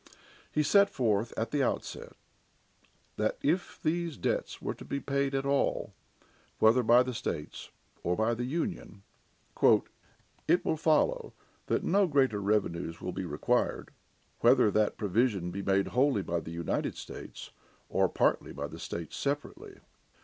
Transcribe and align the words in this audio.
He 0.51 0.63
set 0.63 0.89
forth 0.89 1.31
at 1.37 1.51
the 1.51 1.61
outset 1.61 2.13
that 3.17 3.37
if 3.43 3.79
these 3.83 4.17
debts 4.17 4.59
were 4.59 4.73
to 4.73 4.83
be 4.83 4.99
paid 4.99 5.35
at 5.35 5.45
all, 5.45 5.93
whether 6.57 6.81
by 6.81 7.03
the 7.03 7.13
states 7.13 7.69
or 8.01 8.15
by 8.15 8.33
the 8.33 8.45
Union, 8.45 9.03
"it 10.47 10.65
will 10.65 10.75
follow 10.77 11.33
that 11.67 11.83
no 11.83 12.07
greater 12.07 12.41
revenues 12.41 12.99
will 12.99 13.13
be 13.13 13.25
required, 13.25 13.91
whether 14.39 14.71
that 14.71 14.97
provision 14.97 15.51
be 15.51 15.61
made 15.61 15.89
wholly 15.89 16.23
by 16.23 16.39
the 16.39 16.49
United 16.49 16.97
States, 16.97 17.51
or 17.87 18.09
partly 18.09 18.51
by 18.51 18.65
the 18.65 18.79
states 18.79 19.15
separately." 19.15 19.81